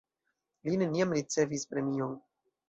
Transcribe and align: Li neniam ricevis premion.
Li 0.69 0.79
neniam 0.83 1.13
ricevis 1.19 1.67
premion. 1.75 2.17